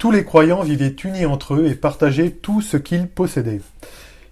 Tous 0.00 0.10
les 0.10 0.24
croyants 0.24 0.62
vivaient 0.62 0.96
unis 1.04 1.26
entre 1.26 1.56
eux 1.56 1.66
et 1.66 1.74
partageaient 1.74 2.30
tout 2.30 2.62
ce 2.62 2.78
qu'ils 2.78 3.06
possédaient. 3.06 3.60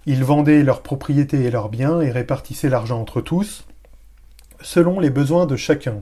Ils 0.07 0.23
vendaient 0.23 0.63
leurs 0.63 0.81
propriétés 0.81 1.43
et 1.43 1.51
leurs 1.51 1.69
biens 1.69 2.01
et 2.01 2.09
répartissaient 2.09 2.69
l'argent 2.69 2.99
entre 2.99 3.21
tous, 3.21 3.67
selon 4.61 4.99
les 4.99 5.11
besoins 5.11 5.45
de 5.45 5.55
chacun. 5.55 6.01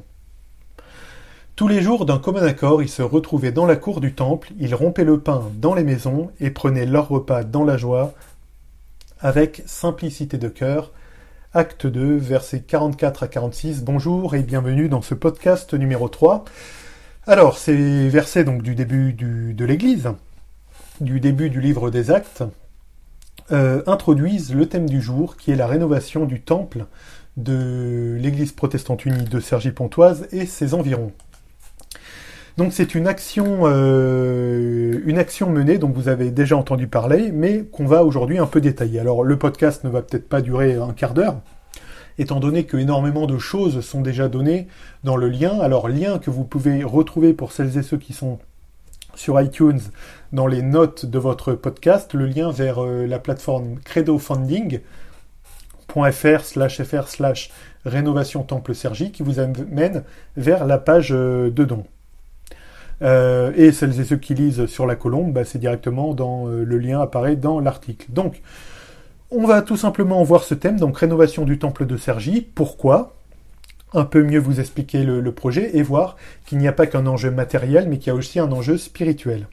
Tous 1.57 1.67
les 1.67 1.81
jours, 1.81 2.05
d'un 2.05 2.17
commun 2.17 2.43
accord, 2.43 2.81
ils 2.81 2.88
se 2.88 3.01
retrouvaient 3.01 3.51
dans 3.51 3.65
la 3.65 3.75
cour 3.75 3.99
du 3.99 4.13
temple, 4.13 4.53
ils 4.57 4.73
rompaient 4.73 5.03
le 5.03 5.20
pain 5.20 5.43
dans 5.55 5.75
les 5.75 5.84
maisons 5.84 6.31
et 6.39 6.49
prenaient 6.49 6.86
leur 6.86 7.09
repas 7.09 7.43
dans 7.43 7.65
la 7.65 7.75
joie, 7.75 8.13
avec 9.20 9.63
simplicité 9.65 10.38
de 10.38 10.47
cœur. 10.47 10.93
Acte 11.54 11.88
2, 11.88 12.15
versets 12.15 12.61
44 12.61 13.23
à 13.23 13.27
46. 13.27 13.84
Bonjour 13.84 14.34
et 14.34 14.43
bienvenue 14.43 14.88
dans 14.88 15.02
ce 15.02 15.13
podcast 15.13 15.73
numéro 15.73 16.07
3. 16.07 16.45
Alors, 17.30 17.57
ces 17.57 18.07
versets 18.07 18.46
donc 18.46 18.64
du 18.64 18.73
début 18.73 19.12
de 19.12 19.66
l'Église, 19.66 20.12
du 21.02 21.20
début 21.20 21.49
du 21.49 21.59
livre 21.59 21.91
des 21.91 22.09
Actes, 22.09 22.45
euh, 23.52 23.81
introduisent 23.85 24.55
le 24.55 24.66
thème 24.66 24.88
du 24.88 25.02
jour 25.02 25.35
qui 25.35 25.52
est 25.52 25.58
la 25.58 25.68
rénovation 25.68 26.23
du 26.23 26.40
temple 26.40 26.85
de 27.35 28.16
l'Église 28.18 28.54
protestante 28.54 29.05
unie 29.05 29.26
de 29.26 29.41
Cergy-Pontoise 29.41 30.30
et 30.32 30.45
ses 30.45 30.73
environs. 30.73 31.12
Donc 32.55 32.71
c'est 32.71 32.95
une 32.95 33.08
action, 33.08 33.63
euh, 33.63 35.02
une 35.05 35.18
action 35.18 35.49
menée 35.49 35.80
dont 35.80 35.90
vous 35.90 36.07
avez 36.07 36.32
déjà 36.32 36.55
entendu 36.55 36.88
parler, 36.88 37.34
mais 37.34 37.66
qu'on 37.66 37.88
va 37.88 38.05
aujourd'hui 38.05 38.38
un 38.38 38.48
peu 38.48 38.62
détailler. 38.62 39.02
Alors 39.02 39.26
le 39.26 39.38
podcast 39.38 39.84
ne 39.84 39.90
va 39.90 40.02
peut-être 40.02 40.30
pas 40.30 40.41
durer 40.41 40.76
un 40.76 40.94
quart 40.94 41.13
d'heure, 41.13 41.41
étant 42.17 42.39
donné 42.39 42.66
que 42.66 42.77
énormément 42.77 43.27
de 43.27 43.38
choses 43.38 43.81
sont 43.81 44.02
déjà 44.02 44.27
données 44.27 44.67
dans 45.03 45.17
le 45.17 45.30
lien. 45.30 45.59
Alors 45.59 45.88
lien 45.88 46.20
que 46.20 46.30
vous 46.30 46.43
pouvez 46.43 46.84
retrouver 46.84 47.34
pour 47.34 47.52
celles 47.52 47.77
et 47.77 47.84
ceux 47.84 47.98
qui 47.98 48.13
sont 48.13 48.40
sur 49.17 49.40
iTunes 49.41 49.80
dans 50.31 50.48
les 50.48 50.62
notes 50.62 51.05
de 51.05 51.20
votre 51.20 51.53
podcast, 51.53 52.13
le 52.13 52.27
lien 52.27 52.52
vers 52.52 52.84
euh, 52.84 53.05
la 53.07 53.20
plateforme 53.20 53.79
credofunding.fr 53.84 54.82
slash 56.43 56.84
fr 56.84 57.07
slash 57.07 57.51
rénovation 57.85 58.43
temple 58.43 58.76
Sergi 58.76 59.12
qui 59.12 59.23
vous 59.23 59.40
amène 59.40 60.04
vers 60.35 60.65
la 60.65 60.77
page 60.77 61.10
euh, 61.12 61.49
de 61.49 61.65
don. 61.65 61.85
Euh, 63.04 63.51
et 63.55 63.71
celles 63.71 63.99
et 63.99 64.03
ceux 64.03 64.18
qui 64.18 64.34
lisent 64.34 64.66
sur 64.66 64.88
la 64.88 64.95
colombe, 64.95 65.31
bah, 65.34 65.45
c'est 65.45 65.59
directement 65.59 66.13
dans 66.13 66.47
le 66.47 66.78
lien 66.78 67.00
apparaît 67.00 67.35
dans 67.35 67.59
l'article. 67.59 68.07
Donc, 68.09 68.41
on 69.29 69.45
va 69.45 69.61
tout 69.61 69.78
simplement 69.78 70.23
voir 70.23 70.44
ce 70.44 70.53
thème, 70.53 70.79
donc 70.79 70.97
rénovation 70.97 71.44
du 71.44 71.59
temple 71.59 71.85
de 71.85 71.97
Sergi. 71.97 72.41
Pourquoi? 72.41 73.13
Un 73.94 74.06
peu 74.06 74.23
mieux 74.23 74.39
vous 74.39 74.59
expliquer 74.59 75.03
le, 75.03 75.31
projet 75.31 75.75
et 75.78 75.81
voir 75.81 76.16
qu'il 76.45 76.57
n'y 76.57 76.67
a 76.67 76.73
pas 76.73 76.88
qu'un 76.88 77.06
enjeu 77.07 77.31
matériel, 77.31 77.88
mais 77.89 77.97
qu'il 77.97 78.07
y 78.07 78.16
a 78.16 78.16
aussi 78.16 78.39
un 78.39 78.51
enjeu 78.51 78.78
spirituel. 78.78 79.47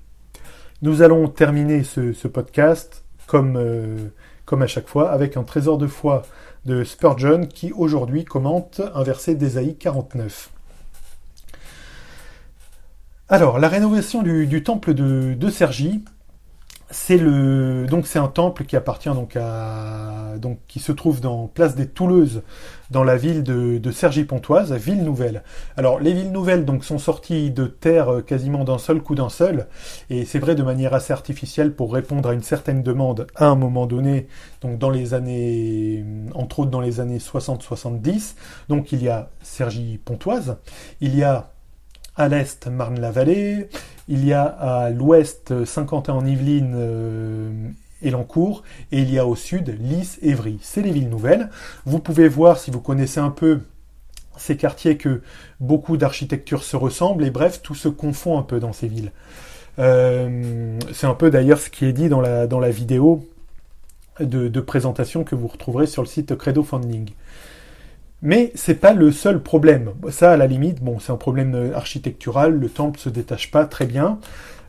Nous 0.83 1.02
allons 1.02 1.28
terminer 1.28 1.83
ce, 1.83 2.28
podcast 2.28 3.05
comme, 3.27 3.56
euh, 3.56 3.97
comme 4.45 4.62
à 4.62 4.67
chaque 4.67 4.89
fois 4.89 5.11
avec 5.11 5.36
un 5.36 5.45
trésor 5.45 5.78
de 5.78 5.86
foi 5.86 6.22
de 6.67 6.84
Spurgeon 6.84 7.47
qui 7.47 7.72
aujourd'hui 7.72 8.25
commente 8.25 8.80
un 8.95 9.02
verset 9.02 9.34
d'Ésaïe 9.34 9.77
49. 9.77 10.50
Alors, 13.28 13.58
la 13.58 13.69
rénovation 13.69 14.22
du, 14.22 14.62
temple 14.62 14.95
de, 14.95 15.34
de 15.34 15.50
Sergi, 15.50 16.05
c'est 16.95 17.17
le 17.17 17.87
donc 17.87 18.06
c'est 18.06 18.20
un 18.20 18.28
temple 18.28 18.64
qui 18.64 18.77
appartient 18.77 19.09
donc 19.09 19.34
à 19.37 20.37
donc 20.39 20.59
qui 20.69 20.78
se 20.78 20.92
trouve 20.92 21.20
dans 21.20 21.48
place 21.48 21.75
des 21.75 21.89
Touleuses 21.89 22.42
dans 22.91 23.03
la 23.03 23.17
ville 23.17 23.42
de, 23.42 23.78
de 23.78 23.91
Cergy-Pontoise, 23.91 24.73
ville 24.75 25.03
nouvelle. 25.03 25.42
Alors 25.77 25.98
les 25.98 26.12
villes 26.12 26.31
nouvelles 26.31 26.64
donc 26.64 26.84
sont 26.84 26.98
sorties 26.98 27.51
de 27.51 27.67
terre 27.67 28.09
euh, 28.11 28.20
quasiment 28.23 28.62
d'un 28.62 28.78
seul 28.78 29.01
coup 29.01 29.17
d'un 29.17 29.28
seul 29.28 29.67
et 30.09 30.25
c'est 30.25 30.39
vrai 30.39 30.55
de 30.55 30.62
manière 30.62 30.95
assez 30.95 31.12
artificielle 31.12 31.75
pour 31.75 31.92
répondre 31.92 32.28
à 32.28 32.33
une 32.33 32.42
certaine 32.42 32.84
demande 32.84 33.27
à 33.34 33.47
un 33.47 33.56
moment 33.56 33.86
donné 33.86 34.29
donc 34.61 34.79
dans 34.79 34.91
les 34.91 35.14
années 35.14 36.05
entre 36.34 36.61
autres 36.61 36.70
dans 36.70 36.81
les 36.81 37.01
années 37.01 37.19
60-70. 37.19 38.35
Donc 38.69 38.92
il 38.92 39.02
y 39.02 39.08
a 39.08 39.30
Cergy-Pontoise, 39.42 40.58
il 41.01 41.17
y 41.17 41.24
a 41.24 41.54
à 42.17 42.29
l'est 42.29 42.67
Marne-la-Vallée, 42.67 43.69
il 44.08 44.25
y 44.25 44.33
a 44.33 44.45
à 44.45 44.91
l'ouest 44.91 45.64
Saint-Quentin-en-Yvelines 45.64 46.75
euh, 46.77 47.51
et 48.02 48.11
Lancourt, 48.11 48.63
et 48.92 49.01
il 49.01 49.13
y 49.13 49.19
a 49.19 49.27
au 49.27 49.35
sud 49.35 49.77
Lys, 49.80 50.19
Évry. 50.23 50.58
C'est 50.63 50.83
les 50.83 50.91
villes 50.91 51.08
nouvelles. 51.08 51.51
Vous 51.86 51.98
pouvez 51.98 52.29
voir, 52.29 52.58
si 52.58 52.70
vous 52.70 52.80
connaissez 52.80 53.20
un 53.20 53.30
peu 53.30 53.61
ces 54.36 54.57
quartiers, 54.57 54.97
que 54.97 55.23
beaucoup 55.61 55.97
d'architecture 55.97 56.63
se 56.63 56.77
ressemblent, 56.77 57.25
et 57.25 57.30
bref, 57.30 57.63
tout 57.63 57.75
se 57.75 57.89
confond 57.89 58.39
un 58.39 58.42
peu 58.42 58.61
dans 58.61 58.73
ces 58.73 58.89
villes. 58.89 59.13
Euh, 59.79 60.79
c'est 60.92 61.07
un 61.07 61.14
peu 61.14 61.31
d'ailleurs 61.31 61.58
ce 61.58 61.70
qui 61.70 61.85
est 61.85 61.92
dit 61.92 62.08
dans 62.08 62.20
la, 62.20 62.70
vidéo 62.70 63.27
de, 64.20 64.61
présentation 64.61 65.25
que 65.25 65.35
vous 65.35 65.48
retrouverez 65.48 65.86
sur 65.86 66.02
le 66.02 66.08
site 66.08 66.36
Credo 66.36 66.63
Funding. 66.63 67.11
Mais 68.24 68.52
c'est 68.55 68.80
pas 68.80 68.95
le 68.95 69.12
seul 69.12 69.42
problème. 69.42 69.92
Ça, 70.11 70.33
à 70.33 70.39
la 70.39 70.46
limite, 70.46 70.83
bon, 70.83 70.98
c'est 70.98 71.12
un 71.12 71.17
problème 71.17 71.55
euh, 71.55 71.77
architectural. 71.77 72.58
Le 72.58 72.70
temple 72.70 72.98
se 72.98 73.11
détache 73.11 73.51
pas 73.51 73.67
très 73.67 73.85
bien. 73.85 74.18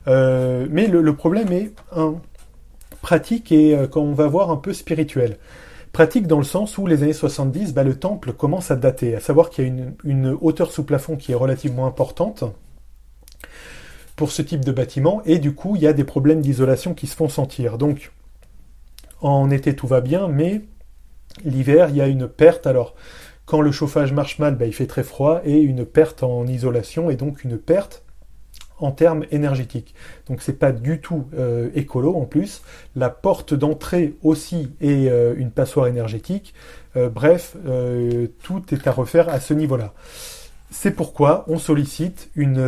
Euh, 0.08 0.66
mais 0.70 0.88
le, 0.88 1.16
problème 1.16 1.50
est 1.52 1.72
un 1.90 2.16
pratique 3.00 3.50
et 3.52 3.74
euh, 3.74 3.86
quand 3.86 4.02
on 4.02 4.12
va 4.12 4.26
voir 4.26 4.50
un 4.50 4.56
peu 4.56 4.74
spirituel. 4.74 5.38
Pratique 5.92 6.26
dans 6.26 6.36
le 6.36 6.44
sens 6.44 6.76
où 6.76 6.86
les 6.86 7.02
années 7.02 7.14
70, 7.14 7.72
bah, 7.72 7.82
le 7.82 7.98
temple 7.98 8.34
commence 8.34 8.70
à 8.70 8.76
dater, 8.76 9.16
à 9.16 9.20
savoir 9.20 9.48
qu'il 9.48 9.64
y 9.64 9.66
a 9.66 9.70
une, 9.70 9.94
une, 10.04 10.36
hauteur 10.38 10.70
sous 10.70 10.84
plafond 10.84 11.16
qui 11.16 11.32
est 11.32 11.36
relativement 11.36 11.86
importante 11.86 12.44
pour 14.16 14.32
ce 14.32 14.42
type 14.42 14.66
de 14.66 14.72
bâtiment, 14.72 15.22
et 15.24 15.38
du 15.38 15.54
coup 15.54 15.76
il 15.76 15.82
y 15.82 15.86
a 15.86 15.94
des 15.94 16.04
problèmes 16.04 16.42
d'isolation 16.42 16.92
qui 16.92 17.06
se 17.06 17.16
font 17.16 17.30
sentir. 17.30 17.78
Donc 17.78 18.12
en 19.22 19.50
été 19.50 19.74
tout 19.74 19.86
va 19.86 20.02
bien, 20.02 20.28
mais 20.28 20.60
l'hiver 21.44 21.88
il 21.88 21.96
y 21.96 22.00
a 22.02 22.06
une 22.06 22.28
perte. 22.28 22.66
Alors 22.66 22.94
quand 23.46 23.60
le 23.60 23.70
chauffage 23.70 24.12
marche 24.12 24.38
mal, 24.38 24.56
bah, 24.56 24.66
il 24.66 24.74
fait 24.74 24.86
très 24.86 25.04
froid 25.04 25.40
et 25.44 25.58
une 25.58 25.86
perte 25.86 26.22
en 26.22 26.46
isolation 26.46 27.10
et 27.10 27.16
donc 27.16 27.44
une 27.44 27.56
perte 27.56 28.02
en 28.78 28.90
termes 28.90 29.24
énergétiques. 29.30 29.94
Donc 30.28 30.42
c'est 30.42 30.58
pas 30.58 30.72
du 30.72 31.00
tout 31.00 31.26
euh, 31.38 31.70
écolo 31.74 32.14
en 32.14 32.26
plus. 32.26 32.62
La 32.94 33.08
porte 33.08 33.54
d'entrée 33.54 34.14
aussi 34.22 34.70
est 34.80 35.08
euh, 35.08 35.34
une 35.36 35.50
passoire 35.50 35.86
énergétique. 35.86 36.54
Euh, 36.96 37.08
bref, 37.08 37.56
tout 38.42 38.62
est 38.72 38.86
à 38.86 38.92
refaire 38.92 39.28
à 39.28 39.40
ce 39.40 39.54
niveau-là. 39.54 39.94
C'est 40.70 40.90
pourquoi 40.90 41.44
on 41.46 41.58
sollicite 41.58 42.30
une, 42.34 42.58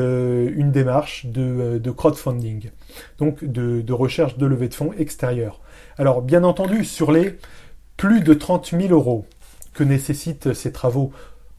une 0.56 0.71
démarche 0.71 1.27
de, 1.27 1.91
crowdfunding, 1.91 2.71
donc 3.19 3.45
de, 3.45 3.81
de 3.81 3.93
recherche 3.93 4.39
de 4.39 4.47
levée 4.47 4.69
de 4.69 4.75
fonds 4.75 4.93
extérieure. 4.97 5.60
Alors 5.99 6.22
bien 6.22 6.45
entendu, 6.45 6.84
sur 6.84 7.10
les 7.10 7.37
plus 7.97 8.21
de 8.21 8.33
30 8.33 8.75
000 8.81 8.95
euros, 8.95 9.27
que 9.78 9.84
nécessitent 9.84 10.55
ces 10.55 10.72
travaux 10.72 11.12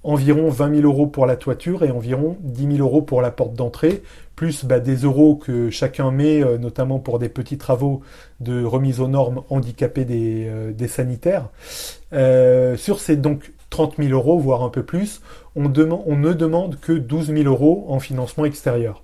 environ 0.03 0.49
20 0.49 0.75
000 0.81 0.87
euros 0.87 1.07
pour 1.07 1.25
la 1.25 1.37
toiture 1.37 1.83
et 1.83 1.91
environ 1.91 2.35
10 2.41 2.77
000 2.77 2.87
euros 2.87 3.01
pour 3.01 3.21
la 3.21 3.31
porte 3.31 3.53
d'entrée, 3.53 4.03
plus 4.35 4.65
bah, 4.65 4.81
des 4.81 4.97
euros 4.97 5.35
que 5.35 5.69
chacun 5.69 6.11
met, 6.11 6.43
euh, 6.43 6.57
notamment 6.57 6.99
pour 6.99 7.17
des 7.19 7.29
petits 7.29 7.57
travaux 7.57 8.01
de 8.41 8.63
remise 8.63 8.99
aux 8.99 9.07
normes 9.07 9.43
handicapées 9.49 10.03
des, 10.03 10.47
euh, 10.47 10.87
sanitaires. 10.87 11.47
Euh, 12.11 12.75
sur 12.75 12.99
ces 12.99 13.15
donc 13.15 13.53
30 13.69 13.95
000 13.97 14.09
euros, 14.11 14.37
voire 14.37 14.63
un 14.63 14.69
peu 14.69 14.83
plus, 14.83 15.21
on, 15.55 15.65
on 15.65 16.17
ne 16.17 16.33
demande 16.33 16.77
que 16.79 16.91
12 16.91 17.27
000 17.27 17.43
euros 17.43 17.85
en 17.87 17.99
financement 17.99 18.43
extérieur. 18.43 19.03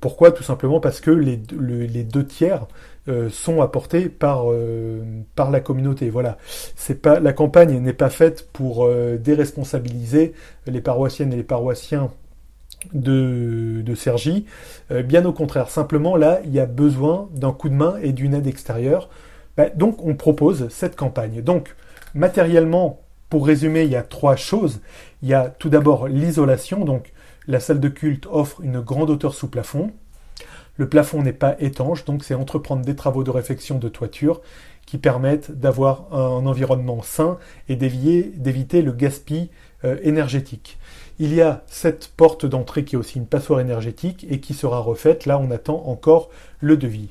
pourquoi? 0.00 0.32
Tout 0.32 0.42
simplement 0.42 0.80
parce 0.80 1.00
que 1.00 1.10
les, 1.10 1.40
les 1.58 2.04
deux 2.04 2.26
tiers 2.26 2.66
euh, 3.08 3.28
sont 3.28 3.60
apportés 3.60 4.08
par 4.08 4.50
euh, 4.50 5.02
par 5.34 5.50
la 5.50 5.60
communauté. 5.60 6.08
Voilà, 6.10 6.38
c'est 6.74 7.02
pas 7.02 7.20
la 7.20 7.32
campagne 7.32 7.78
n'est 7.78 7.92
pas 7.92 8.10
faite 8.10 8.48
pour 8.52 8.84
euh, 8.84 9.18
déresponsabiliser 9.18 10.32
les 10.66 10.80
paroissiennes 10.80 11.32
et 11.32 11.36
les 11.36 11.42
paroissiens 11.42 12.10
de, 12.92 13.82
de 13.82 13.94
Sergi. 13.94 14.46
bien 15.04 15.24
au 15.24 15.32
contraire, 15.32 15.70
simplement 15.70 16.16
là, 16.16 16.40
il 16.44 16.52
y 16.52 16.60
a 16.60 16.66
besoin 16.66 17.28
d'un 17.32 17.52
coup 17.52 17.70
de 17.70 17.74
main 17.74 17.96
et 18.02 18.12
d'une 18.12 18.34
aide 18.34 18.46
extérieure. 18.46 19.08
Bah, 19.56 19.70
donc, 19.70 20.04
on 20.04 20.14
propose 20.14 20.68
cette 20.68 20.96
campagne. 20.96 21.40
Donc, 21.40 21.74
matériellement, 22.14 23.00
pour 23.30 23.46
résumer, 23.46 23.84
il 23.84 23.90
y 23.90 23.96
a 23.96 24.02
trois 24.02 24.36
choses. 24.36 24.80
Il 25.22 25.28
y 25.28 25.34
a 25.34 25.48
tout 25.48 25.68
d'abord 25.68 26.08
l'isolation. 26.08 26.84
Donc, 26.84 27.12
la 27.46 27.60
salle 27.60 27.80
de 27.80 27.88
culte 27.88 28.26
offre 28.30 28.60
une 28.62 28.80
grande 28.80 29.10
hauteur 29.10 29.34
sous 29.34 29.48
plafond. 29.48 29.92
Le 30.76 30.88
plafond 30.88 31.22
n'est 31.22 31.32
pas 31.32 31.56
étanche, 31.60 32.04
donc 32.04 32.24
c'est 32.24 32.34
entreprendre 32.34 32.84
des 32.84 32.96
travaux 32.96 33.22
de 33.22 33.30
réfection 33.30 33.78
de 33.78 33.88
toiture 33.88 34.40
qui 34.86 34.98
permettent 34.98 35.50
d'avoir 35.52 36.12
un 36.12 36.46
environnement 36.46 37.02
sain 37.02 37.38
et 37.68 37.76
d'éviter 37.76 38.82
le 38.82 38.92
gaspillage 38.92 39.48
euh, 39.84 39.98
énergétique. 40.02 40.78
Il 41.18 41.34
y 41.34 41.42
a 41.42 41.62
cette 41.66 42.08
porte 42.08 42.46
d'entrée 42.46 42.84
qui 42.84 42.96
est 42.96 42.98
aussi 42.98 43.18
une 43.18 43.26
passoire 43.26 43.60
énergétique 43.60 44.26
et 44.30 44.40
qui 44.40 44.54
sera 44.54 44.80
refaite. 44.80 45.26
Là, 45.26 45.38
on 45.38 45.50
attend 45.50 45.84
encore 45.86 46.30
le 46.60 46.76
devis. 46.76 47.10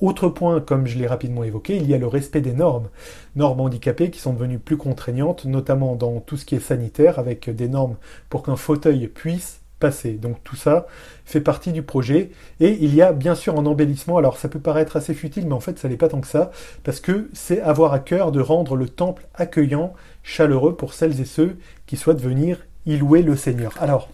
Autre 0.00 0.28
point, 0.28 0.60
comme 0.60 0.86
je 0.86 0.98
l'ai 0.98 1.06
rapidement 1.06 1.44
évoqué, 1.44 1.76
il 1.76 1.88
y 1.88 1.94
a 1.94 1.98
le 1.98 2.06
respect 2.06 2.40
des 2.40 2.54
normes. 2.54 2.88
Normes 3.36 3.60
handicapées 3.60 4.10
qui 4.10 4.20
sont 4.20 4.32
devenues 4.32 4.58
plus 4.58 4.76
contraignantes, 4.76 5.44
notamment 5.44 5.94
dans 5.94 6.18
tout 6.20 6.36
ce 6.36 6.44
qui 6.44 6.54
est 6.54 6.60
sanitaire, 6.60 7.18
avec 7.18 7.50
des 7.50 7.68
normes 7.68 7.96
pour 8.30 8.42
qu'un 8.42 8.56
fauteuil 8.56 9.06
puisse 9.06 9.61
Donc 9.90 10.42
tout 10.44 10.56
ça 10.56 10.86
fait 11.24 11.40
partie 11.40 11.72
du 11.72 11.82
projet. 11.82 12.30
Et 12.60 12.78
il 12.80 12.94
y 12.94 13.02
a 13.02 13.12
bien 13.12 13.34
sûr 13.34 13.58
un 13.58 13.66
embellissement. 13.66 14.16
Alors 14.18 14.38
ça 14.38 14.48
peut 14.48 14.60
paraître 14.60 14.96
assez 14.96 15.14
futile, 15.14 15.46
mais 15.46 15.54
en 15.54 15.60
fait 15.60 15.78
ça 15.78 15.88
n'est 15.88 15.96
pas 15.96 16.08
tant 16.08 16.20
que 16.20 16.26
ça, 16.26 16.50
parce 16.84 17.00
que 17.00 17.28
c'est 17.32 17.60
avoir 17.60 17.92
à 17.92 17.98
cœur 17.98 18.32
de 18.32 18.40
rendre 18.40 18.76
le 18.76 18.88
temple 18.88 19.26
accueillant, 19.34 19.94
chaleureux 20.22 20.76
pour 20.76 20.94
celles 20.94 21.20
et 21.20 21.24
ceux 21.24 21.56
qui 21.86 21.96
souhaitent 21.96 22.20
venir 22.20 22.58
y 22.86 22.96
louer 22.96 23.22
le 23.22 23.36
Seigneur. 23.36 23.74
Alors 23.80 24.08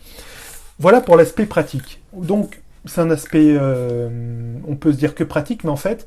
voilà 0.79 1.00
pour 1.00 1.17
l'aspect 1.17 1.47
pratique. 1.47 2.00
Donc 2.12 2.61
c'est 2.85 3.00
un 3.00 3.11
aspect, 3.11 3.56
euh, 3.59 4.09
on 4.67 4.76
peut 4.76 4.93
se 4.93 4.99
dire 4.99 5.14
que 5.14 5.25
pratique, 5.25 5.64
mais 5.64 5.71
en 5.71 5.76
fait 5.76 6.06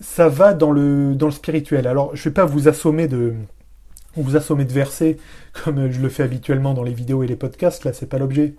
ça 0.00 0.28
va 0.28 0.54
dans 0.54 0.72
le, 0.72 1.14
dans 1.14 1.26
le 1.26 1.32
spirituel. 1.32 1.86
Alors 1.86 2.14
je 2.14 2.20
ne 2.20 2.24
vais 2.24 2.34
pas 2.34 2.44
vous 2.44 2.68
assommer 2.68 3.08
de 3.08 3.34
vous 4.16 4.36
assommer 4.36 4.64
de 4.64 4.72
versets 4.72 5.16
comme 5.64 5.90
je 5.90 6.00
le 6.00 6.08
fais 6.08 6.22
habituellement 6.22 6.72
dans 6.72 6.84
les 6.84 6.92
vidéos 6.92 7.24
et 7.24 7.26
les 7.26 7.36
podcasts, 7.36 7.84
là 7.84 7.92
c'est 7.92 8.06
pas 8.06 8.18
l'objet 8.18 8.54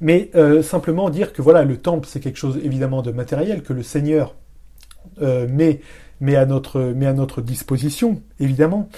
mais 0.00 0.30
euh, 0.34 0.62
simplement 0.62 1.10
dire 1.10 1.32
que 1.32 1.42
voilà, 1.42 1.64
le 1.64 1.76
temple, 1.76 2.06
c'est 2.08 2.20
quelque 2.20 2.38
chose 2.38 2.58
évidemment 2.62 3.02
de 3.02 3.10
matériel 3.10 3.62
que 3.62 3.72
le 3.72 3.82
Seigneur 3.82 4.34
euh, 5.22 5.46
met, 5.48 5.80
met, 6.20 6.36
à 6.36 6.46
notre, 6.46 6.80
met 6.80 7.06
à 7.06 7.12
notre 7.12 7.40
disposition, 7.40 8.22
évidemment, 8.40 8.88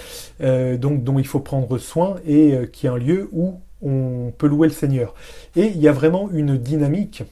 euh, 0.41 0.77
donc 0.77 1.03
dont 1.03 1.19
il 1.19 1.27
faut 1.27 1.39
prendre 1.39 1.77
soin 1.77 2.15
et 2.27 2.55
qui 2.71 2.87
est 2.87 2.89
un 2.89 2.97
lieu 2.97 3.29
où 3.31 3.59
on 3.81 4.33
peut 4.37 4.47
louer 4.47 4.67
le 4.67 4.73
Seigneur. 4.73 5.13
Et 5.55 5.67
il 5.67 5.79
y 5.79 5.87
a 5.87 5.93
vraiment 5.93 6.29
une 6.31 6.57
dynamique 6.57 7.23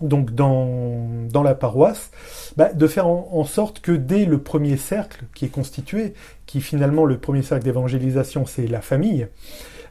donc 0.00 0.34
dans, 0.34 1.08
dans 1.30 1.42
la 1.42 1.54
paroisse, 1.54 2.10
bah, 2.56 2.72
de 2.72 2.86
faire 2.86 3.06
en, 3.06 3.44
sorte 3.44 3.80
que 3.80 3.92
dès 3.92 4.24
le 4.24 4.38
premier 4.38 4.76
cercle 4.76 5.24
qui 5.34 5.44
est 5.44 5.50
constitué, 5.50 6.14
qui 6.46 6.60
finalement 6.60 7.04
le 7.04 7.18
premier 7.18 7.42
cercle 7.42 7.64
d'évangélisation 7.64 8.46
c'est 8.46 8.66
la 8.66 8.80
famille, 8.80 9.28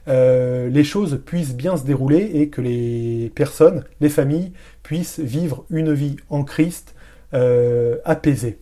euh, 0.08 0.70
les 0.70 0.84
choses 0.84 1.20
puissent 1.24 1.54
bien 1.54 1.76
se 1.76 1.84
dérouler 1.84 2.30
et 2.34 2.48
que 2.48 2.60
les 2.60 3.30
personnes, 3.34 3.84
les 4.00 4.08
familles, 4.08 4.52
puissent 4.82 5.18
vivre 5.18 5.64
une 5.70 5.92
vie 5.92 6.16
en 6.30 6.44
Christ 6.44 6.94
euh, 7.34 7.96
apaisée. 8.04 8.58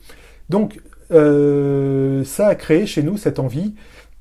Donc, 0.49 0.81
euh, 1.13 2.25
ça 2.25 2.49
a 2.49 2.55
créé 2.57 2.87
chez 2.87 3.03
nous 3.03 3.17
cette 3.17 3.39
envie, 3.39 3.75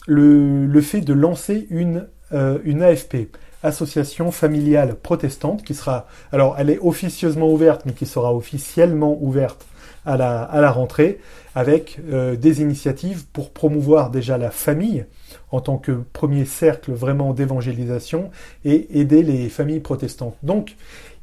le, 0.08 0.82
fait 0.82 1.02
de 1.02 1.14
lancer 1.14 1.66
une, 1.72 2.08
une 2.32 2.84
AFP, 2.84 3.30
Association 3.64 4.30
familiale 4.30 4.94
protestante, 4.94 5.64
qui 5.64 5.74
sera, 5.74 6.06
alors 6.32 6.56
elle 6.60 6.70
est 6.70 6.78
officieusement 6.78 7.52
ouverte, 7.52 7.82
mais 7.88 7.94
qui 7.94 8.06
sera 8.06 8.36
officiellement 8.36 9.18
ouverte 9.20 9.66
à 10.06 10.18
la, 10.18 10.44
à 10.44 10.62
la 10.62 10.70
rentrée, 10.70 11.20
avec 11.56 12.00
des 12.08 12.62
initiatives 12.62 13.26
pour 13.34 13.50
promouvoir 13.50 14.12
déjà 14.12 14.38
la 14.38 14.52
famille, 14.52 15.06
en 15.56 15.62
tant 15.62 15.78
que 15.78 15.94
premier 16.14 16.46
cercle 16.46 16.92
vraiment 16.92 17.34
d'évangélisation 17.34 18.30
et 18.66 19.00
aider 19.00 19.24
les 19.24 19.50
familles 19.50 19.80
protestantes. 19.80 20.36
Donc, 20.44 20.76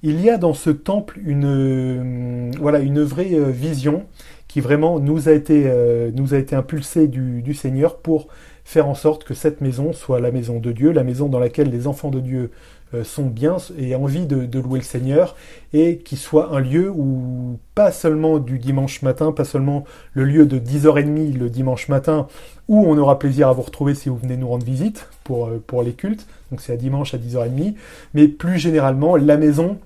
il 0.03 0.21
y 0.21 0.31
a 0.31 0.39
dans 0.39 0.55
ce 0.55 0.71
temple 0.71 1.21
une, 1.25 1.45
euh, 1.45 2.51
voilà, 2.59 2.81
une 2.81 3.03
vraie 3.03 3.35
euh, 3.35 3.51
vision 3.51 4.07
qui 4.49 4.61
vraiment 4.61 4.99
nous 4.99 5.29
a 5.29 5.33
été, 5.33 5.65
euh, 5.67 6.11
nous 6.15 6.35
a 6.35 6.39
été 6.39 6.57
impulsée 6.57 7.09
du, 7.09 7.43
du, 7.43 7.55
Seigneur 7.55 7.99
pour 7.99 8.27
faire 8.65 8.89
en 8.89 8.95
sorte 8.95 9.25
que 9.25 9.35
cette 9.35 9.61
maison 9.61 9.93
soit 9.93 10.21
la 10.21 10.31
maison 10.31 10.59
de 10.59 10.73
Dieu, 10.73 10.93
la 10.93 11.05
maison 11.05 11.29
dans 11.29 11.39
laquelle 11.39 11.71
les 11.71 11.87
enfants 11.87 12.11
de 12.11 12.21
Dieu 12.21 12.51
euh, 12.95 13.05
sont 13.05 13.27
bien 13.27 13.57
et 13.79 13.95
envie 13.95 14.27
de, 14.27 14.59
louer 14.59 14.79
le 14.79 14.85
Seigneur 14.85 15.37
et 15.73 15.99
qui 15.99 16.17
soit 16.17 16.53
un 16.53 16.61
lieu 16.61 16.91
où 16.91 17.59
pas 17.75 17.91
seulement 17.93 18.39
du 18.39 18.59
dimanche 18.59 19.03
matin, 19.03 19.33
pas 19.33 19.45
seulement 19.45 19.85
le 20.13 20.25
lieu 20.25 20.47
de 20.47 20.59
10h30 20.59 21.39
le 21.39 21.51
dimanche 21.51 21.89
matin 21.89 22.29
où 22.69 22.85
on 22.87 22.97
aura 22.99 23.19
plaisir 23.19 23.49
à 23.49 23.53
vous 23.53 23.63
retrouver 23.63 23.95
si 23.95 24.09
vous 24.09 24.17
venez 24.17 24.37
nous 24.37 24.49
rendre 24.49 24.65
visite 24.65 25.09
pour, 25.25 25.47
euh, 25.47 25.63
pour 25.67 25.83
les 25.83 25.93
cultes, 25.93 26.27
donc 26.51 26.61
c'est 26.61 26.73
à 26.73 26.77
dimanche 26.77 27.15
à 27.15 27.19
10h30, 27.19 27.75
mais 28.15 28.29
plus 28.29 28.59
généralement 28.59 29.17
la 29.17 29.37
maison 29.37 29.79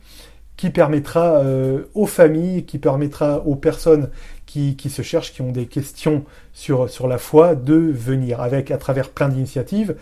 qui 0.57 0.71
permettra 0.71 1.39
euh, 1.39 1.83
aux 1.95 2.07
familles, 2.07 2.65
qui 2.65 2.79
permettra 2.79 3.41
aux 3.47 3.57
personnes 3.57 4.09
qui, 4.47 4.77
qui, 4.77 4.91
se 4.91 5.03
cherchent, 5.03 5.33
qui 5.33 5.43
ont 5.43 5.53
des 5.53 5.67
questions 5.67 6.25
sur, 6.55 6.89
sur 6.89 7.09
la 7.09 7.19
foi, 7.19 7.55
de 7.55 7.75
venir 7.75 8.41
avec 8.41 8.71
à 8.71 8.79
travers 8.79 9.11
plein 9.11 9.29
d'initiatives 9.29 9.97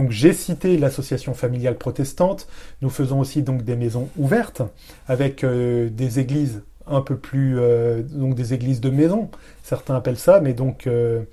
donc 0.00 0.12
j'ai 0.12 0.32
cité 0.32 0.78
l'association 0.78 1.34
familiale 1.34 1.76
protestante. 1.76 2.48
Nous 2.80 2.88
faisons 2.88 3.20
aussi 3.20 3.42
donc 3.42 3.64
des 3.64 3.76
maisons 3.76 4.08
ouvertes 4.16 4.62
avec 5.08 5.44
euh, 5.44 5.90
des 5.90 6.18
églises 6.18 6.62
un 6.86 7.02
peu 7.02 7.16
plus 7.16 7.58
euh, 7.58 8.00
donc 8.02 8.34
des 8.34 8.54
églises 8.54 8.80
de 8.80 8.88
maison, 8.88 9.30
certains 9.62 9.94
appellent 9.94 10.16
ça, 10.16 10.40
mais 10.40 10.54
donc 10.54 10.86
euh, 10.86 11.24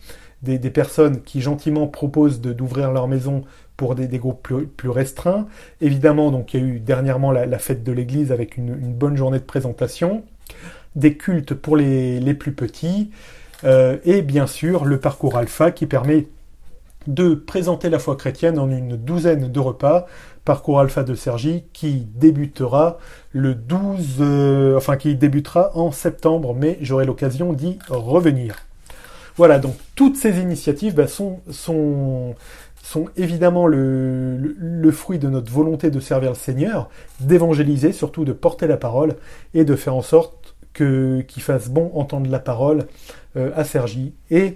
des, 0.42 0.60
personnes 0.70 1.22
qui 1.22 1.40
gentiment 1.40 1.88
proposent 1.88 2.42
d'ouvrir 2.42 2.92
leur 2.92 3.08
maison 3.08 3.44
pour 3.78 3.96
des, 3.96 4.08
groupes 4.20 4.54
plus, 4.76 4.90
restreints. 4.90 5.48
Évidemment, 5.80 6.30
donc 6.30 6.54
il 6.54 6.60
y 6.60 6.64
a 6.64 6.66
eu 6.66 6.80
dernièrement 6.80 7.32
la, 7.32 7.60
fête 7.60 7.86
de 7.86 7.94
l'église 7.94 8.34
avec 8.34 8.58
une, 8.58 8.76
bonne 8.76 9.16
journée 9.16 9.40
de 9.40 9.46
présentation, 9.46 10.24
des 10.98 11.16
cultes 11.16 11.54
pour 11.54 11.78
les, 11.78 12.20
les 12.20 12.34
plus 12.34 12.52
petits, 12.52 13.12
et 13.64 14.22
bien 14.22 14.46
sûr 14.46 14.86
le 14.86 15.00
parcours 15.00 15.38
alpha 15.38 15.72
qui 15.72 15.88
permet 15.88 16.28
de 17.08 17.34
présenter 17.34 17.90
la 17.90 18.00
foi 18.00 18.16
chrétienne 18.16 18.60
en 18.60 18.70
une 18.70 18.98
douzaine 18.98 19.52
de 19.52 19.60
repas, 19.60 20.06
parcours 20.46 20.80
alpha 20.80 21.04
de 21.04 21.16
Sergi, 21.16 21.64
qui 21.74 22.08
débutera 22.16 22.98
le 23.32 23.56
12, 23.56 24.18
euh, 24.20 24.78
enfin 24.78 24.98
qui 24.98 25.16
débutera 25.16 25.72
en 25.76 25.92
septembre, 25.92 26.54
mais 26.54 26.78
j'aurai 26.82 27.06
l'occasion 27.06 27.54
d'y 27.54 27.80
revenir. 27.90 28.56
Voilà, 29.38 29.60
donc 29.60 29.76
toutes 29.96 30.18
ces 30.18 30.40
initiatives 30.40 30.96
bah, 30.96 31.08
sont, 31.08 31.40
sont, 31.50 32.36
évidemment 33.16 33.68
le, 33.68 34.38
le, 34.38 34.92
fruit 34.92 35.20
de 35.20 35.30
notre 35.30 35.52
volonté 35.52 35.92
de 35.92 36.00
servir 36.00 36.30
le 36.30 36.36
Seigneur, 36.36 36.90
d'évangéliser, 37.20 37.92
surtout 37.92 38.26
de 38.26 38.34
porter 38.34 38.66
la 38.66 38.78
parole 38.78 39.16
et 39.54 39.64
de 39.64 39.76
faire 39.76 39.94
en 39.94 40.02
sorte 40.02 40.56
que 40.74 41.22
qu'il 41.22 41.42
fasse 41.42 41.70
bon 41.70 41.92
entendre 41.96 42.30
la 42.30 42.40
parole 42.40 42.86
euh, 43.36 43.52
à 43.56 43.64
Sergi 43.64 44.14
et 44.32 44.56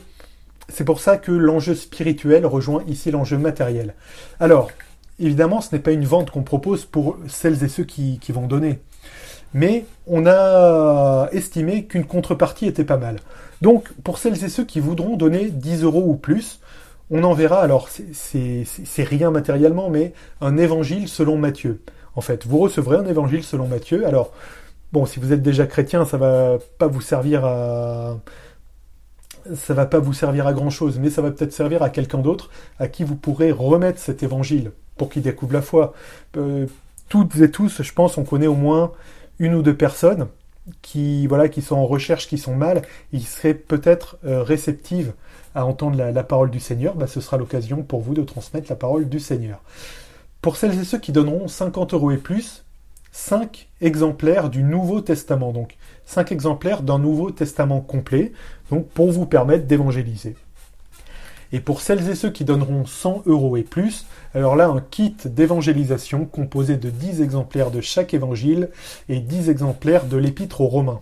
c'est 0.74 0.84
pour 0.84 1.00
ça 1.00 1.18
que 1.18 1.32
l'enjeu 1.32 1.76
spirituel 1.76 2.46
rejoint 2.46 2.84
ici 2.88 3.12
l'enjeu 3.12 3.38
matériel. 3.38 3.96
Alors, 4.40 4.72
évidemment, 5.20 5.62
ce 5.62 5.76
n'est 5.76 5.82
pas 5.82 5.92
une 5.92 6.06
vente 6.06 6.32
qu'on 6.32 6.44
propose 6.44 6.86
pour 6.86 7.18
celles 7.28 7.64
et 7.64 7.68
ceux 7.68 7.84
qui, 7.84 8.20
vont 8.30 8.48
donner. 8.48 8.80
Mais 9.54 9.86
on 10.08 10.26
a 10.26 11.28
estimé 11.32 11.86
qu'une 11.86 12.06
contrepartie 12.06 12.68
était 12.68 12.86
pas 12.86 12.98
mal. 12.98 13.18
Donc, 13.62 13.92
pour 14.04 14.18
celles 14.18 14.44
et 14.44 14.50
ceux 14.50 14.66
qui 14.66 14.80
voudront 14.80 15.18
donner 15.18 15.50
10 15.50 15.84
euros 15.84 16.04
ou 16.06 16.16
plus, 16.16 16.60
on 17.10 17.24
enverra, 17.24 17.62
alors 17.62 17.90
c'est 18.14 19.04
rien 19.04 19.32
matériellement, 19.32 19.90
mais 19.90 20.14
un 20.40 20.58
évangile 20.58 21.10
selon 21.10 21.38
Matthieu. 21.38 21.82
En 22.16 22.22
fait, 22.22 22.46
vous 22.46 22.58
recevrez 22.60 22.98
un 22.98 23.06
évangile 23.06 23.44
selon 23.44 23.68
Matthieu. 23.68 24.08
Alors, 24.08 24.32
bon, 24.94 25.06
si 25.06 25.20
vous 25.20 25.34
êtes 25.34 25.42
déjà 25.42 25.66
chrétien, 25.66 26.06
ça 26.06 26.18
va 26.18 26.58
pas 26.78 26.88
vous 26.88 27.02
servir 27.02 27.46
à, 27.46 28.18
ça 29.56 29.74
va 29.74 29.86
pas 29.86 30.00
vous 30.00 30.14
servir 30.14 30.48
à 30.48 30.54
grand 30.54 30.70
chose, 30.70 31.00
mais 31.00 31.10
ça 31.10 31.22
va 31.22 31.32
peut-être 31.32 31.54
servir 31.54 31.84
à 31.84 31.90
quelqu'un 31.90 32.20
d'autre 32.20 32.50
à 32.80 32.88
qui 32.88 33.04
vous 33.04 33.16
pourrez 33.16 33.52
remettre 33.52 34.00
cet 34.00 34.24
évangile 34.24 34.72
pour 34.98 35.10
qu'il 35.10 35.22
découvre 35.22 35.54
la 35.54 35.62
foi. 35.62 35.94
Euh, 36.38 36.68
toutes 37.10 37.36
et 37.38 37.52
tous, 37.52 37.82
je 37.82 37.94
pense, 37.94 38.18
on 38.18 38.24
connaît 38.24 38.48
au 38.48 38.56
moins 38.56 38.92
une 39.40 39.56
ou 39.56 39.62
deux 39.62 39.76
personnes 39.76 40.28
qui, 40.82 41.28
voilà, 41.28 41.50
qui 41.50 41.62
sont 41.62 41.76
en 41.76 41.86
recherche, 41.86 42.28
qui 42.28 42.38
sont 42.38 42.56
mal, 42.56 42.84
ils 43.12 43.26
seraient 43.26 43.54
peut-être 43.54 44.18
euh, 44.26 44.44
réceptives 44.44 45.14
à 45.56 45.66
entendre 45.66 45.98
la, 45.98 46.24
parole 46.24 46.50
du 46.50 46.60
Seigneur. 46.60 46.96
Bah, 46.96 47.08
ce 47.08 47.20
sera 47.20 47.38
l'occasion 47.38 47.84
pour 47.84 48.02
vous 48.02 48.14
de 48.14 48.22
transmettre 48.22 48.68
la 48.70 48.76
parole 48.76 49.10
du 49.10 49.20
Seigneur. 49.20 49.62
Pour 50.42 50.56
celles 50.56 50.80
et 50.80 50.84
ceux 50.84 51.00
qui 51.00 51.12
donneront 51.12 51.48
50 51.48 51.94
euros 51.94 52.12
et 52.12 52.18
plus, 52.18 52.64
5 53.12 53.68
exemplaires 53.82 54.50
du 54.50 54.64
Nouveau 54.64 55.02
Testament. 55.02 55.52
Donc 55.52 55.76
5 56.12 56.34
exemplaires 56.34 56.82
d'un 56.82 57.00
Nouveau 57.00 57.32
Testament 57.32 57.80
complet, 57.80 58.34
donc 58.70 58.90
pour 58.90 59.14
vous 59.14 59.26
permettre 59.26 59.66
d'évangéliser. 59.66 60.36
Et 61.54 61.62
pour 61.62 61.80
celles 61.80 62.10
et 62.10 62.16
ceux 62.16 62.30
qui 62.30 62.44
donneront 62.44 62.86
100 62.86 63.24
euros 63.28 63.56
et 63.56 63.64
plus, 63.64 64.06
alors 64.36 64.58
là, 64.58 64.68
un 64.68 64.82
kit 64.82 65.16
d'évangélisation 65.24 66.26
composé 66.26 66.76
de 66.76 66.90
10 66.90 67.22
exemplaires 67.22 67.72
de 67.72 67.80
chaque 67.80 68.14
évangile 68.14 68.70
et 69.08 69.22
10 69.22 69.50
exemplaires 69.50 70.04
de 70.04 70.18
l'épître 70.18 70.60
aux 70.60 70.68
Romains. 70.68 71.00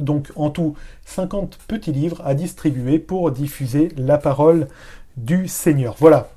Donc 0.00 0.32
en 0.34 0.50
tout, 0.50 0.74
50 1.04 1.58
petits 1.68 1.92
livres 1.92 2.20
à 2.24 2.34
distribuer 2.34 2.98
pour 2.98 3.30
diffuser 3.30 3.92
la 3.96 4.18
parole 4.18 4.66
du 5.16 5.46
Seigneur. 5.46 5.94
Voilà. 6.00 6.30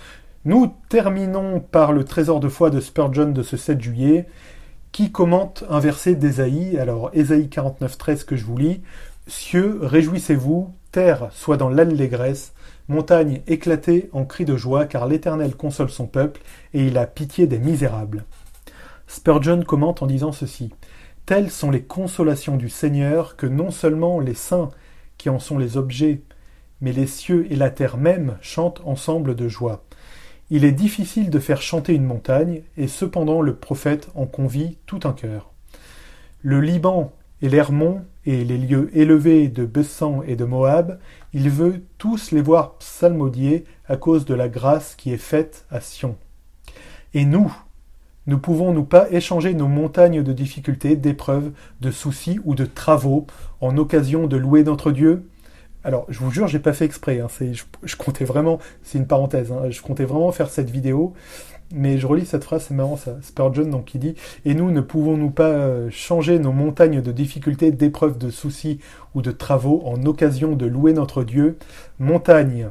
Nous 0.47 0.73
terminons 0.89 1.61
par 1.61 1.93
le 1.93 2.03
trésor 2.03 2.41
de 2.41 2.49
foi 2.49 2.71
de 2.71 2.81
Spurgeon 2.81 3.31
de 3.33 3.43
ce 3.43 3.59
7 3.59 3.79
juillet, 3.79 4.27
qui 4.91 5.13
commente 5.13 5.65
un 5.69 5.81
verset 5.81 6.15
d'Ésaïe. 6.15 6.79
Alors, 6.79 7.11
Ésaïe 7.13 7.51
49, 7.51 7.99
13 7.99 8.25
que 8.25 8.37
je 8.37 8.47
vous 8.47 8.57
lis. 8.57 8.81
Cieux, 9.27 9.81
réjouissez-vous, 9.83 10.73
terre, 10.93 11.29
soit 11.33 11.59
dans 11.59 11.69
l'allégresse, 11.69 12.55
montagne 12.89 13.43
éclatée 13.49 14.09
en 14.15 14.25
cris 14.25 14.47
de 14.47 14.57
joie, 14.57 14.87
car 14.87 15.07
l'Éternel 15.07 15.55
console 15.55 15.91
son 15.91 16.07
peuple, 16.07 16.41
et 16.73 16.87
il 16.87 16.97
a 16.97 17.07
pitié 17.07 17.47
des 17.47 17.59
misérables. 17.59 18.25
Spurgeon 19.09 19.63
commente 19.63 20.03
en 20.03 20.07
disant 20.07 20.33
ceci. 20.33 20.71
Telles 21.27 21.51
sont 21.51 21.71
les 21.71 21.83
consolations 21.83 22.57
du 22.57 22.71
Seigneur 22.71 23.37
que 23.37 23.47
non 23.47 23.71
seulement 23.71 24.21
les 24.21 24.33
saints 24.33 24.71
qui 25.19 25.29
en 25.29 25.39
sont 25.39 25.59
les 25.59 25.77
objets, 25.77 26.23
mais 26.81 26.93
les 26.93 27.07
cieux 27.07 27.47
et 27.51 27.57
la 27.57 27.69
terre 27.69 27.99
même 27.99 28.39
chantent 28.41 28.81
ensemble 28.87 29.35
de 29.35 29.47
joie. 29.47 29.85
Il 30.51 30.65
est 30.65 30.73
difficile 30.73 31.31
de 31.31 31.39
faire 31.39 31.63
chanter 31.63 31.95
une 31.95 32.05
montagne, 32.05 32.63
et 32.77 32.89
cependant 32.89 33.41
le 33.41 33.55
prophète 33.55 34.09
en 34.17 34.27
convie 34.27 34.79
tout 34.87 35.01
un 35.05 35.13
cœur. 35.13 35.53
Le 36.43 36.61
Liban 36.61 37.13
et 37.41 37.49
l'Hermon 37.49 38.03
et 38.27 38.45
les 38.45 38.59
lieux 38.59 38.91
élevés 38.93 39.49
de 39.49 39.65
Bessan 39.65 40.23
et 40.27 40.35
de 40.35 40.45
Moab, 40.45 40.99
il 41.33 41.51
veut 41.51 41.85
tous 41.99 42.33
les 42.33 42.43
voir 42.43 42.75
psalmodier 42.79 43.65
à 43.89 43.97
cause 43.97 44.25
de 44.25 44.35
la 44.35 44.49
grâce 44.49 44.97
qui 44.97 45.13
est 45.13 45.19
faite 45.19 45.67
à 45.71 45.81
Sion. 45.81 46.17
Et 47.15 47.25
nous, 47.25 47.53
ne 48.27 48.37
pouvons-nous 48.37 48.85
pas 48.85 49.11
échanger 49.11 49.55
nos 49.55 49.69
montagnes 49.69 50.23
de 50.23 50.33
difficultés, 50.33 50.97
d'épreuves, 50.97 51.53
de 51.81 51.91
soucis 51.91 52.41
ou 52.45 52.55
de 52.55 52.67
travaux 52.67 53.27
en 53.61 53.77
occasion 53.79 54.27
de 54.27 54.37
louer 54.37 54.65
notre 54.65 54.91
Dieu 54.91 55.25
Alors, 55.83 56.05
je 56.09 56.19
vous 56.19 56.31
jure, 56.31 56.47
j'ai 56.47 56.59
pas 56.59 56.75
fait 56.75 56.85
exprès. 56.85 57.21
Hein, 57.21 57.29
je, 57.31 57.97
comptais 57.97 58.25
vraiment, 58.25 58.59
c'est 58.83 58.99
une 58.99 59.07
parenthèse. 59.07 59.51
Hein, 59.51 59.71
je 59.71 59.81
comptais 59.81 60.05
vraiment 60.05 60.31
faire 60.31 60.51
cette 60.51 60.69
vidéo, 60.69 61.15
mais 61.73 61.97
je 61.97 62.07
relis 62.07 62.27
cette 62.27 62.45
phrase, 62.45 62.67
c'est 62.69 62.75
marrant 62.75 62.99
ça. 62.99 63.17
Spurgeon 63.23 63.65
donc 63.65 63.87
qui 63.87 63.99
dit 63.99 64.15
Et 64.45 64.55
nous 64.55 64.71
ne 64.71 64.83
pouvons-nous 64.83 65.31
pas 65.31 65.49
euh, 65.49 65.89
changer 65.91 66.39
nos 66.39 66.53
montagnes 66.53 67.01
de 67.01 67.13
difficultés, 67.13 67.71
d'épreuves, 67.71 68.19
de 68.19 68.29
soucis 68.31 68.79
ou 69.15 69.23
de 69.23 69.31
travaux 69.31 69.83
en 69.87 70.05
occasion 70.05 70.55
de 70.55 70.67
louer 70.67 70.93
notre 70.93 71.25
Dieu? 71.25 71.57
Montagne 71.99 72.69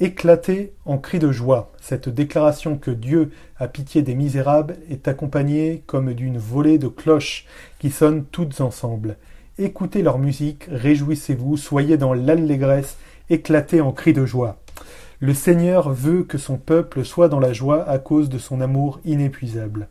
Éclater 0.00 0.74
en 0.84 0.98
cris 0.98 1.20
de 1.20 1.30
joie. 1.30 1.72
Cette 1.80 2.08
déclaration 2.08 2.76
que 2.76 2.90
Dieu 2.90 3.30
a 3.56 3.68
pitié 3.68 4.02
des 4.02 4.16
misérables 4.16 4.76
est 4.90 5.06
accompagnée 5.06 5.84
comme 5.86 6.12
d'une 6.12 6.36
volée 6.36 6.78
de 6.78 6.88
cloches 6.88 7.46
qui 7.78 7.90
sonnent 7.90 8.24
toutes 8.24 8.60
ensemble. 8.60 9.16
Écoutez 9.56 10.02
leur 10.02 10.18
musique, 10.18 10.66
réjouissez-vous, 10.68 11.56
soyez 11.56 11.96
dans 11.96 12.12
l'allégresse, 12.12 12.96
éclatez 13.30 13.80
en 13.80 13.92
cris 13.92 14.12
de 14.12 14.26
joie. 14.26 14.56
Le 15.20 15.32
Seigneur 15.32 15.90
veut 15.90 16.24
que 16.24 16.38
son 16.38 16.56
peuple 16.56 17.04
soit 17.04 17.28
dans 17.28 17.38
la 17.38 17.52
joie 17.52 17.88
à 17.88 18.00
cause 18.00 18.28
de 18.28 18.38
son 18.38 18.60
amour 18.60 18.98
inépuisable. 19.04 19.86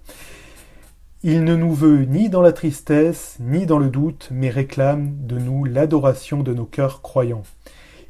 Il 1.24 1.46
ne 1.46 1.56
nous 1.56 1.74
veut 1.74 2.04
ni 2.04 2.28
dans 2.28 2.42
la 2.42 2.52
tristesse, 2.52 3.38
ni 3.40 3.66
dans 3.66 3.80
le 3.80 3.90
doute, 3.90 4.28
mais 4.34 4.50
réclame 4.50 5.14
de 5.26 5.38
nous 5.38 5.64
l'adoration 5.64 6.44
de 6.44 6.54
nos 6.54 6.66
cœurs 6.66 7.02
croyants. 7.02 7.44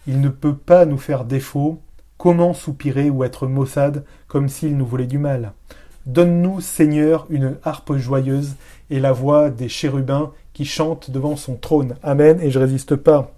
Il 0.08 0.22
ne 0.22 0.30
peut 0.30 0.56
pas 0.56 0.88
nous 0.88 0.98
faire 0.98 1.24
défaut. 1.24 1.80
Comment 2.18 2.56
soupirer 2.56 3.12
ou 3.12 3.24
être 3.24 3.46
maussade 3.46 4.06
comme 4.28 4.50
s'il 4.50 4.76
nous 4.76 4.88
voulait 4.88 5.06
du 5.06 5.20
mal? 5.20 5.54
Donne-nous, 6.08 6.62
Seigneur, 6.62 7.28
une 7.30 7.58
harpe 7.64 7.96
joyeuse 7.96 8.56
et 8.90 9.00
la 9.00 9.12
voix 9.12 9.52
des 9.52 9.70
chérubins 9.70 10.32
qui 10.54 10.66
chantent 10.66 11.12
devant 11.12 11.36
son 11.36 11.56
trône. 11.56 11.96
Amen. 12.04 12.40
Et 12.42 12.52
je 12.52 12.60
résiste 12.60 12.96
pas. 12.96 13.32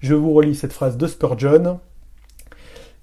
Je 0.00 0.14
vous 0.14 0.32
relis 0.32 0.54
cette 0.54 0.72
phrase 0.72 0.96
de 0.96 1.06
Spurgeon. 1.06 1.80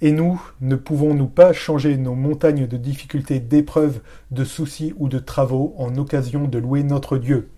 Et 0.02 0.12
nous, 0.12 0.42
ne 0.62 0.76
pouvons-nous 0.76 1.28
pas 1.28 1.54
changer 1.54 1.96
nos 1.96 2.16
montagnes 2.16 2.66
de 2.66 2.78
difficultés, 2.78 3.40
d'épreuves, 3.40 4.00
de 4.32 4.44
soucis 4.44 4.94
ou 4.98 5.10
de 5.10 5.20
travaux 5.20 5.76
en 5.78 5.96
occasion 5.98 6.48
de 6.48 6.58
louer 6.58 6.84
notre 6.84 7.18
Dieu 7.18 7.50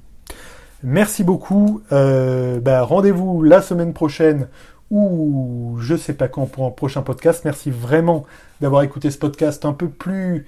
Merci 0.84 1.24
beaucoup. 1.24 1.82
Euh, 1.93 2.60
bah, 2.60 2.82
rendez-vous 2.82 3.41
la 3.41 3.62
semaine 3.62 3.93
prochaine 3.93 4.50
ou 4.91 5.77
je 5.79 5.96
sais 5.96 6.13
pas 6.13 6.27
quand 6.27 6.46
pour 6.46 6.65
un 6.65 6.72
prochain 6.72 7.01
podcast. 7.01 7.43
Merci 7.46 7.72
vraiment 7.72 8.25
d'avoir 8.62 8.84
écouté 8.84 9.10
ce 9.10 9.17
podcast 9.17 9.63
un 9.65 9.74
peu 9.74 9.88
plus, 9.88 10.46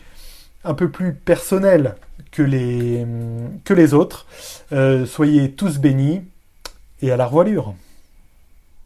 un 0.66 0.74
peu 0.74 0.90
plus 0.90 1.14
personnel 1.14 1.96
que 2.32 2.42
les, 2.44 3.94
autres. 3.94 4.26
Euh, 4.72 5.06
soyez 5.06 5.52
tous 5.52 5.78
bénis 5.80 6.24
et 7.02 7.12
à 7.12 7.18
la 7.18 7.28
revoilure. 7.28 7.76